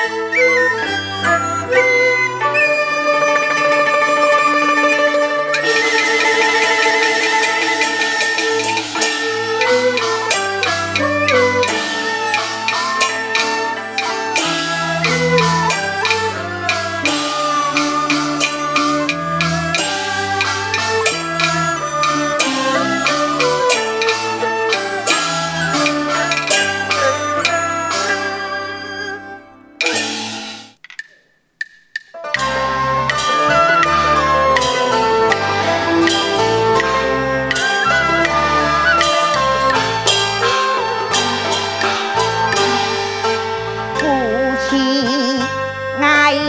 [0.00, 0.52] Música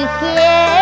[0.05, 0.72] Yeah.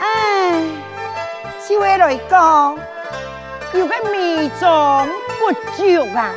[0.00, 0.79] 哎。
[1.78, 2.76] 的来讲，
[3.74, 5.08] 有个米种
[5.38, 6.30] 不足啊，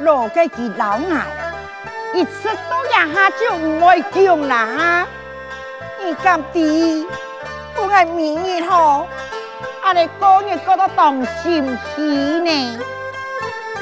[0.00, 1.20] 落个几老人，
[2.14, 5.06] 一吃多呀下就唔会穷啦哈。
[6.04, 7.06] 你讲的，
[7.74, 9.06] 不爱米也好，
[9.82, 12.78] 阿你过年过得动心气呢。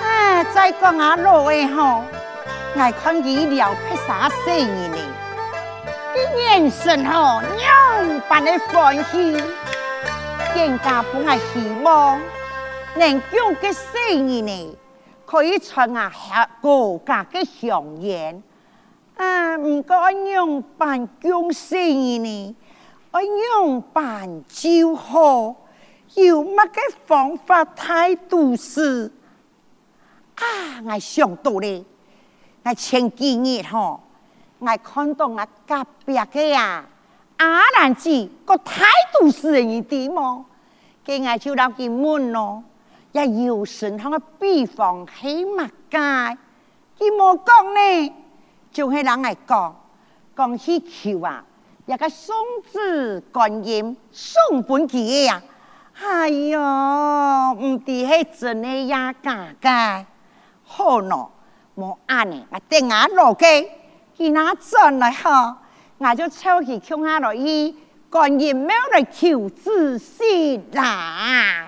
[0.03, 2.05] 啊，再讲阿老的吼，
[2.77, 4.97] 爱看医疗拍啥生意呢？
[6.35, 9.43] 你眼神吼，娘把的欢喜。
[10.55, 12.17] 国家个希望，
[12.95, 14.77] 能讲个事业呢，
[15.27, 18.41] 可以传啊下国家的香烟。
[19.17, 22.57] 啊，唔过我用办公意呢，
[23.11, 25.57] 我用办就好，
[26.15, 29.11] 有乜嘅方法太独实。
[30.37, 30.43] 啊，
[30.87, 31.85] 我想到咧，
[32.65, 34.01] 我前几日吼，
[34.61, 36.87] 我看到我隔壁个呀。
[37.53, 38.85] 阿难子，个态
[39.19, 40.45] 度是一点么？
[41.05, 42.63] 给伢就当见问咯，
[43.13, 46.31] 也又神他个比方起马家，
[46.99, 48.13] 佮莫讲呢，
[48.73, 49.77] 就系人来讲，
[50.37, 51.45] 讲起球啊，
[51.85, 52.35] 也个送
[52.67, 55.43] 子观音、送本鸡呀，
[56.01, 60.07] 哎哟，唔是迄真的呀，假家
[60.65, 61.31] 好咯，
[61.75, 63.45] 莫安尼，我等伢落去，
[64.17, 65.59] 伊拿针来喝。
[66.07, 67.75] 我就悄悄敲下了伊，
[68.11, 71.65] 果然没来求知心啦。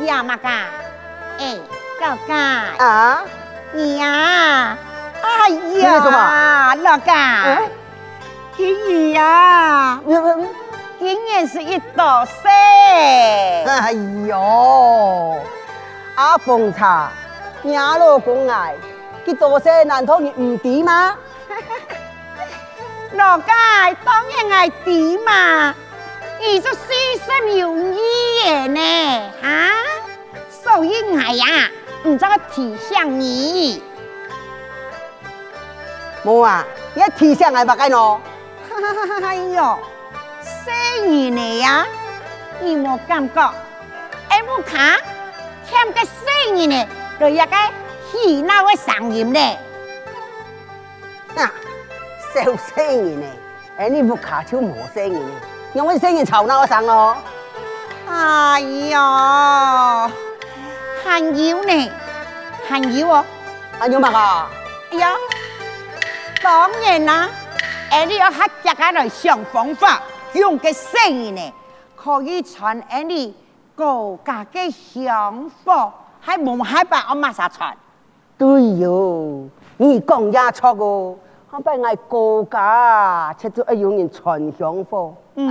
[0.00, 0.48] 呀嘛噶，
[1.38, 1.56] 哎，
[2.02, 3.22] 老干啊，
[3.72, 4.76] 你呀，
[5.22, 5.48] 哎
[5.80, 7.62] 呀，老干，
[8.58, 10.00] 给你呀，
[10.98, 12.50] 今年是一大岁。
[13.64, 13.92] 哎
[14.26, 15.36] 呦，
[16.16, 17.08] 阿凤茶，
[17.62, 18.74] 你阿老公爱，
[19.24, 21.14] 给多些难道你唔得吗？
[23.16, 23.46] 老街
[24.04, 25.74] 当然爱睇嘛，
[26.40, 26.92] 而做四
[27.24, 27.98] 十秒以
[28.44, 29.72] 内呢，哈，
[30.50, 31.70] 所以我呀
[32.04, 33.82] 唔做个睇相你。
[36.24, 36.62] 冇啊，
[36.94, 38.20] 要睇相系咪干咯？
[38.68, 39.14] 哈哈哈！
[39.34, 39.78] 哎呦，
[40.42, 40.74] 新
[41.28, 41.86] 人呢呀，
[42.60, 43.54] 你冇感觉？
[44.28, 45.00] 哎，看，
[45.70, 46.76] 睇个生人呢，
[47.18, 47.46] 就一个热
[48.46, 49.56] 闹个生意呢。
[52.44, 53.26] 笑聲嘅呢，
[53.78, 55.30] 誒呢部卡超冇聲嘅呢，
[55.74, 57.16] 用啲聲嘅吵鬧我生咯。
[58.08, 58.60] 哎
[58.90, 60.06] 呀，
[61.04, 61.90] 行妖呢？
[62.68, 63.24] 行妖哦，
[63.78, 64.50] 行妖乜啊？
[64.90, 65.12] 哎呀，
[66.42, 67.28] 當然啦，
[67.90, 70.02] 誒呢個客家家嚟想方法，
[70.34, 71.52] 用嘅聲嘅呢，
[71.96, 73.34] 可以傳誒呢
[73.74, 77.72] 國家嘅享福，喺冇喺白我馬沙傳。
[78.38, 79.48] 對喲，
[79.78, 81.18] 你講也錯個。
[81.56, 85.14] 我俾我高价，出咗一样嘢传香火，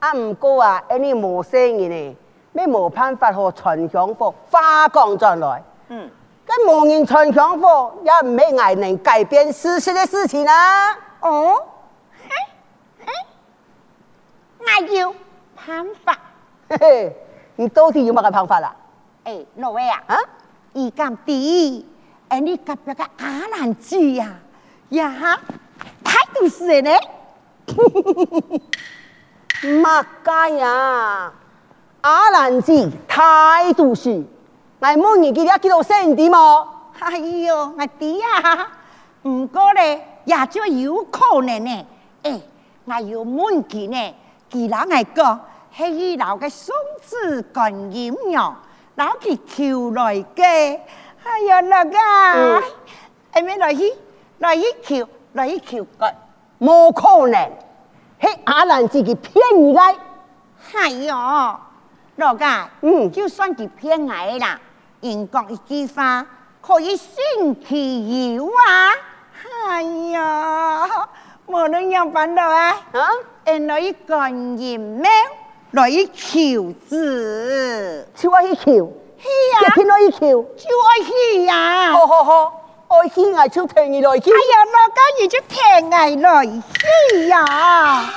[0.00, 2.16] 啊唔过啊，呢无声嘅呢，
[2.52, 5.62] 咩办法或传香火花光将来？
[5.90, 6.10] 嗯，
[6.44, 10.90] 咁无人传香火，唔咩嘢能改变事实的事情啊？
[11.20, 11.56] 哦，
[12.24, 15.14] 嘿，嘿，你要
[15.54, 16.18] 方法，
[17.54, 18.74] 你到底用乜嘢方法啊？
[19.22, 20.02] 诶，攞咩啊？
[20.08, 20.16] 嗯，
[20.72, 21.84] 一啲，
[22.40, 24.34] 呢一隔叫咩阿兰治啊！
[24.92, 25.40] 呀，
[26.04, 26.90] 太毒死呢！
[29.82, 31.32] 马家呀，
[32.02, 34.22] 阿兰子太毒死，
[34.80, 36.68] 我某年纪了几多生的么？
[36.98, 38.68] 哎呦，我弟呀，
[39.26, 41.86] 唔过咧，也就有可能呢。
[42.24, 42.40] 哎，
[42.84, 44.14] 我有问题呢，
[44.50, 45.40] 其他我讲，
[45.74, 48.52] 係伊老嘅孫子干染樣，
[48.96, 50.78] 老佢求來嘅，
[51.24, 51.96] 哎呀，那個，
[53.32, 53.90] 係咪來去？
[54.42, 56.12] 来一球，来一球，个，
[56.58, 57.38] 冇可能，
[58.20, 59.38] 是阿兰自己偏
[59.72, 59.96] 来。
[60.74, 61.56] 哎哟，
[62.16, 64.60] 老干，嗯，就算佮偏矮啦，
[65.00, 65.56] 英国一
[65.86, 66.26] 句话
[66.60, 67.14] 可以先
[67.64, 68.90] 其摇啊。
[69.68, 70.88] 哎呀，
[71.46, 72.42] 冇得样板了
[72.92, 73.00] 喂。
[73.54, 73.66] 嗯。
[73.68, 75.08] 来一杆银咩，
[75.72, 79.70] 来一球子，就爱一球，是啊。
[79.76, 81.92] 就爱一球，就爱嘿呀。
[81.92, 82.61] 好好好。
[82.92, 86.16] Ôi khi ngài chưa thề ngày lời khi Ai giờ nó có gì chứ thề ngày
[86.16, 88.12] lời khi à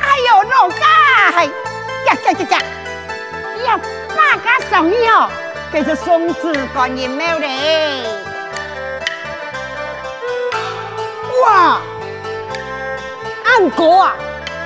[0.00, 0.80] Ai giờ nó có
[1.34, 1.48] cái
[2.06, 2.58] Chà chà chà chà
[3.56, 3.76] Yêu
[4.16, 5.28] ba cá sống yêu
[5.72, 7.90] Cái sự sống sự còn nhìn mèo đấy
[11.32, 11.78] Wow
[13.70, 14.14] 哥啊！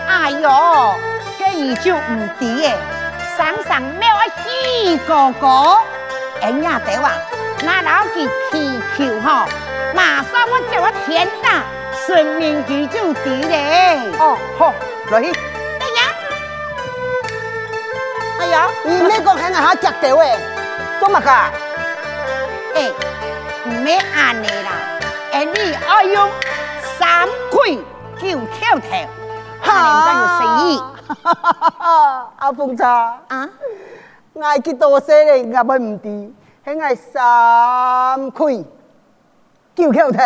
[0.09, 0.95] 哎呦，
[1.39, 2.77] 这鱼就唔值耶，
[3.37, 5.79] 上上喵有四哥哥，
[6.43, 7.13] 哎呀对哇，
[7.63, 9.47] 那老是祈求吼，
[9.95, 11.63] 马上我叫我天大，
[12.07, 13.97] 顺便记就滴咧。
[14.19, 14.75] 哦好，
[15.11, 15.23] 来，哎
[18.41, 20.37] 呀，哎呀，你那个行啊好着地喂，
[20.99, 21.51] 做乜噶？
[22.75, 22.91] 哎，
[23.85, 24.73] 咩安尼啦？
[25.33, 26.29] 哎你爱用
[26.99, 27.79] 三块。
[28.21, 28.91] 九跳跳，
[29.63, 30.85] 下年真要死
[32.37, 33.49] 阿凤茶啊，
[34.43, 36.33] 挨去多些咧，阿咪唔知，
[36.67, 38.45] 喺挨三开
[39.75, 40.23] 九跳跳，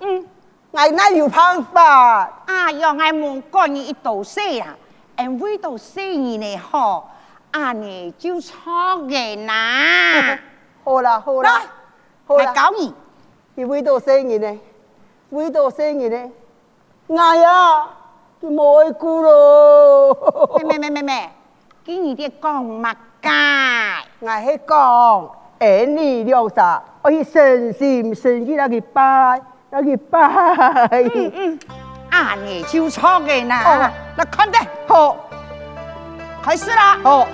[0.00, 0.26] 嗯，
[0.72, 2.30] 挨那要攀法。
[2.46, 4.66] 啊，要挨蒙干你一多些啦，
[5.18, 7.14] 因为多些你呢好，
[7.50, 8.56] 啊你就错
[9.04, 10.38] 嘅啦。
[10.84, 11.62] 好啦好啦，
[12.26, 12.94] 好啦，搞你，
[13.54, 14.58] 你为多些你呢？
[15.30, 16.30] 为多些你呢？
[17.08, 17.86] 我呀，
[18.40, 20.60] 就没过咯。
[20.62, 21.30] 妹妹妹妹没，
[21.82, 23.32] 今的讲嘛干？
[24.20, 26.82] 我还讲，爱你了啥？
[27.00, 30.20] 我一心心心去拉你拜，那个拜。
[31.30, 31.58] 嗯，
[32.10, 35.16] 啊你就错给那，来看的，好，
[36.42, 37.26] 开始啦，好。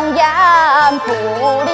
[0.00, 1.69] lang giam phủ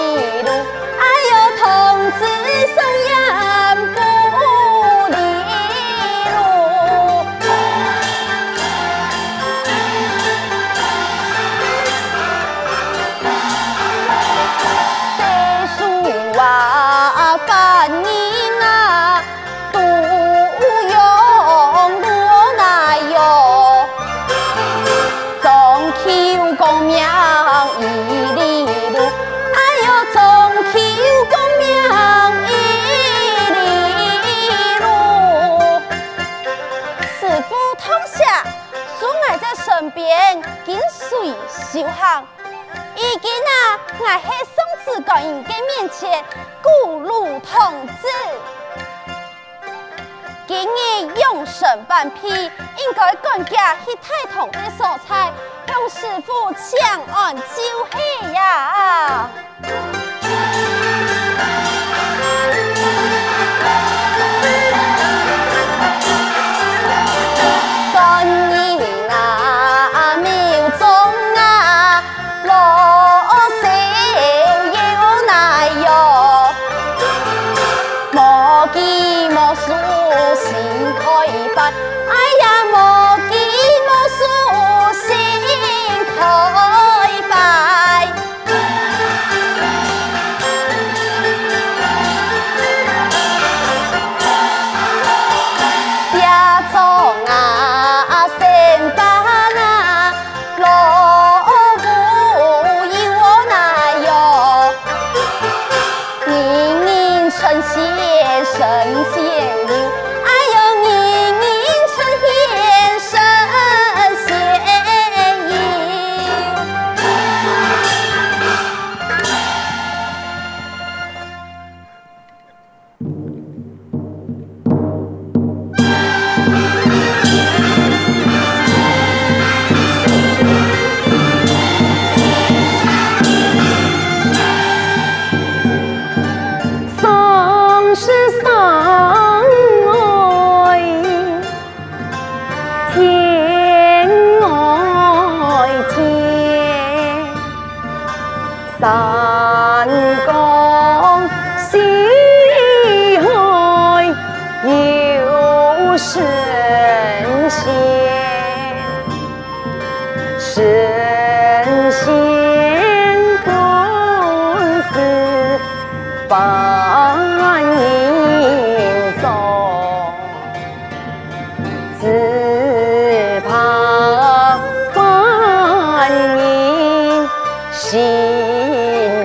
[41.64, 42.24] 小行。
[42.96, 46.22] 伊今仔在许双子哥影跟面前
[46.62, 48.06] 故露童子，
[50.46, 55.32] 今日用神偏僻，应该赶谢去太同的蔬菜，
[55.66, 56.78] 向师傅请
[57.12, 57.42] 安朝
[58.22, 59.30] 喜呀。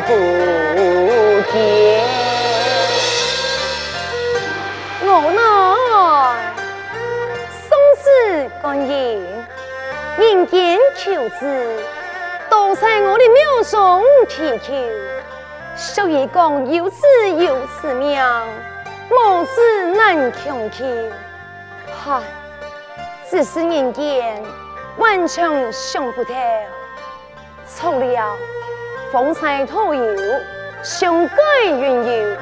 [0.08, 0.12] 不
[1.54, 2.04] 见
[5.04, 6.34] 我那
[7.52, 9.24] 松子个女
[10.18, 11.84] 人间求子，
[12.50, 14.74] 都在我的庙中祈求。
[15.76, 18.44] 所以讲有此有此庙，
[19.10, 20.86] 莫此难穷求。
[22.06, 22.22] 唉，
[23.30, 24.44] 只是人间
[24.98, 26.32] 万成想不到，
[27.66, 28.38] 错了。
[29.12, 30.02] 风采脱油，
[30.82, 32.38] 胸襟宽游，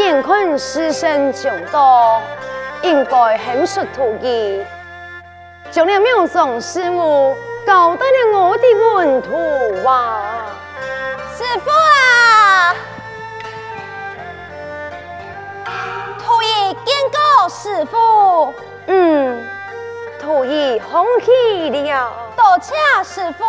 [0.00, 2.22] 眼看师生众多，
[2.82, 4.66] 应该很熟团结。
[5.70, 6.26] 上了庙
[6.58, 10.22] 师傅，教导了我的文土哇！
[11.36, 12.74] 师傅啊，
[16.18, 18.54] 突然见过师傅，
[18.86, 19.44] 嗯，
[20.18, 23.44] 突然红气了，道歉师傅。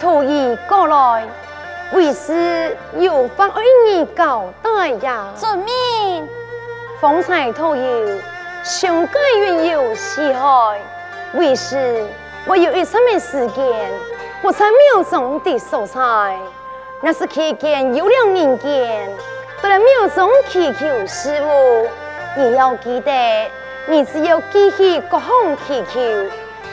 [0.00, 1.28] 土易过来，
[1.92, 5.26] 为师有法为你交代呀！
[5.36, 6.26] 遵命。
[7.02, 8.20] 风采土易，
[8.62, 10.80] 上街云游四海，
[11.34, 12.02] 为师
[12.46, 13.90] 我有一层的时间，
[14.40, 16.00] 我在庙中的收财，
[17.02, 19.06] 那是看见有两人间，
[19.60, 21.86] 到了庙中祈求食物，
[22.38, 23.12] 你要记得，
[23.86, 26.00] 你只有记起各方祈求，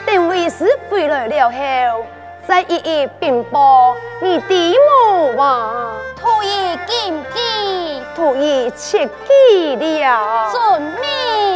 [0.06, 2.06] 等为师回来了后。
[2.48, 11.47] 在一一禀报你多母忙，徒儿谨记，徒儿切记了，遵命。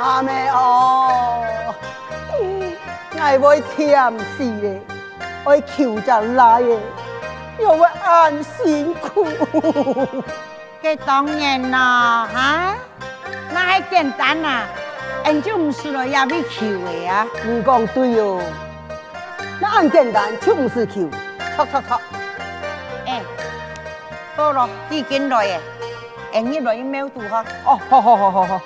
[0.00, 1.44] 阿妹哦，
[3.20, 4.80] 爱我甜死嘞，
[5.44, 6.78] 我求着来耶，
[7.60, 9.24] 要我安辛苦。
[10.82, 12.74] 给当然啦，哈，
[13.52, 14.64] 那还简单呐，
[15.28, 17.24] 因就唔是了，亚咪去的啊。
[17.44, 18.42] 你讲对哦，
[19.60, 21.08] 那很简单，就唔是去，
[21.54, 22.00] 错错错，
[23.06, 23.22] 哎，
[24.36, 25.56] 好了，递进来，
[26.32, 27.40] 进你来，伊没有做好。
[27.64, 28.60] 哦，好好好好好。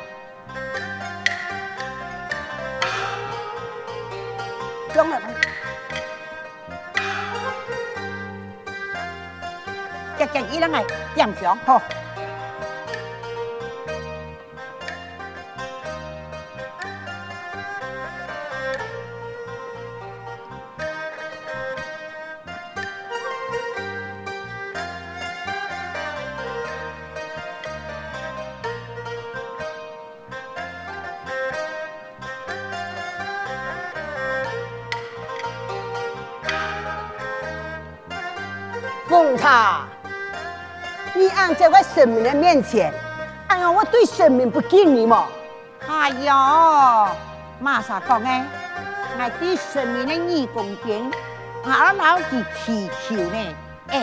[4.94, 5.20] 装了，
[10.18, 10.78] 夹夹几两米，
[11.14, 11.78] 两箱，好。
[42.06, 42.92] 生命面前，
[43.48, 45.26] 哎呀，我对生命不敬你嘛？
[45.88, 47.08] 哎呀，
[47.58, 48.44] 马啥讲哎，
[49.18, 51.10] 我对生命的二公公，
[51.64, 53.54] 我老是祈求呢。
[53.88, 53.98] 哎，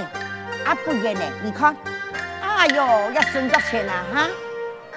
[0.66, 1.22] 啊不然呢？
[1.46, 1.74] 你看，
[2.42, 4.28] 哎哟，要生到钱啊哈，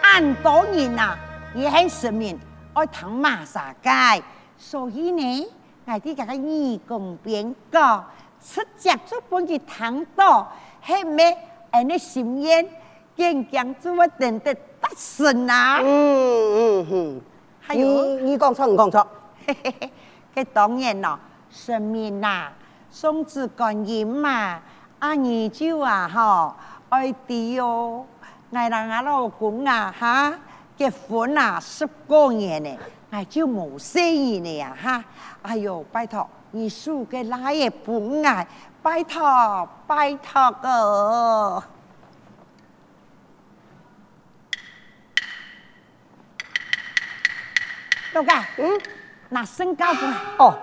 [0.02, 1.16] 很多年啊
[1.54, 2.36] 也很生命
[2.74, 4.20] 爱躺马萨街，
[4.58, 5.46] 所以呢，
[5.84, 8.04] 我的这个义工公讲，
[8.44, 10.44] 出家出本去谈多，
[10.80, 11.38] 还没
[11.70, 12.66] 安的心愿。
[13.16, 14.58] 坚强怎么点的得
[14.96, 15.80] 神啊？
[15.82, 17.20] 嗯嗯嗯，
[17.60, 19.06] 还有你讲错，你讲错。
[19.46, 19.90] 嘿嘿 嘿，
[20.34, 21.18] 这当然咯，
[21.50, 22.52] 说明啊，
[22.90, 24.60] 孙子感人嘛。
[24.98, 26.56] 阿二舅啊哈，
[26.90, 28.06] 爱弟哟，
[28.52, 30.32] 爱人阿老公啊哈，
[30.76, 32.70] 结婚啊十个年呢，
[33.10, 35.04] 阿舅冇生意呢呀哈。
[35.42, 38.46] 哎呦，拜托，你输给奶也不爱，
[38.82, 41.62] 拜托拜托个。
[48.16, 48.78] đâu cả ừ.
[49.30, 50.06] là sân cao của
[50.38, 50.54] ồ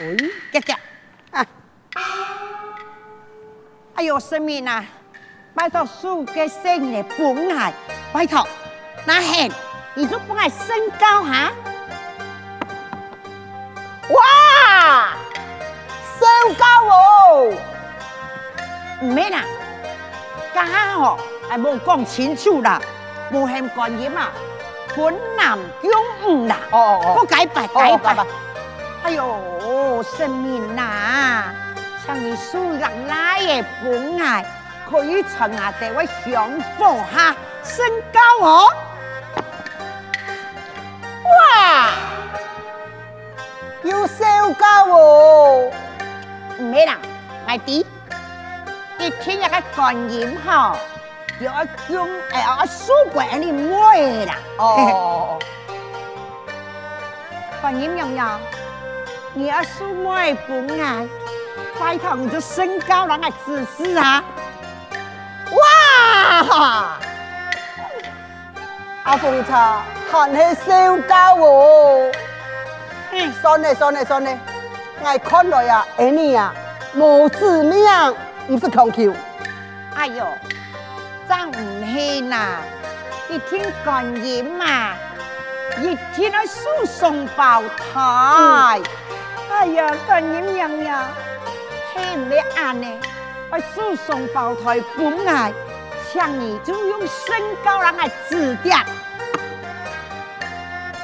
[0.00, 0.16] ôi
[0.52, 0.76] chà chà
[1.30, 1.44] à.
[3.94, 4.84] ai ơi sinh mệnh à
[5.54, 7.72] bài thọ su cái sinh này bốn hải
[8.14, 8.44] bài thọ
[9.06, 9.50] na hẹn
[9.94, 11.52] thì giúp bốn hải sân cao hả
[14.08, 15.16] wow
[16.20, 17.56] sân cao rồi
[19.02, 19.44] mẹ nào
[20.66, 21.16] 家哦，
[21.48, 22.80] 还冇讲清楚啦，
[23.32, 24.28] 无限官员嘛，
[24.94, 28.16] 困难讲唔啦，哦哦哦，我改白改白，
[29.04, 31.44] 哎呦，人民呐，
[32.06, 34.44] 像你苏奶奶的恩爱，
[34.90, 38.72] 可以传下代代香火哈，身高哦，
[41.54, 41.90] 哇，
[43.84, 44.24] 有收
[44.58, 45.70] 高哦，
[46.58, 46.96] 没啦，
[47.46, 47.84] 麦子。
[49.00, 50.76] 一听一个观音哈，
[51.40, 51.52] 要
[51.88, 55.38] 跟哎阿叔妹你妹啦哦，
[57.60, 58.40] 观音娘娘，
[59.34, 61.06] 你阿叔妹不爱，
[61.78, 64.22] 再看我这身高来试试哈！
[65.52, 66.98] 哇，
[69.04, 72.12] 阿凤茶，看你身高哦，
[73.40, 74.36] 算嘞算嘞算嘞，
[75.04, 76.52] 爱看来呀，哎你呀，
[76.94, 77.78] 么子命。
[78.48, 79.12] 不是强求。
[79.94, 80.24] 哎呦，
[81.28, 82.56] 真唔气呐！
[83.28, 84.94] 一听感人嘛，
[85.80, 88.80] 一天那诉讼包台。
[89.52, 91.06] 哎呀，感人娘娘，
[91.92, 92.86] 气唔得阿呢？
[93.50, 95.52] 阿诉讼包台不爱，
[96.10, 98.78] 像你就用身高来指点。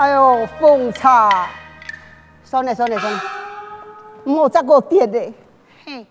[0.05, 1.49] 哎呦，风茶。
[2.49, 3.21] 算了算了算了，
[4.25, 5.21] 莫再给我点的，
[5.85, 6.07] 嘿。